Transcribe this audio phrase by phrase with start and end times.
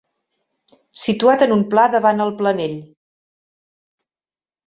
[1.01, 2.73] Situat en un pla davant el Planell.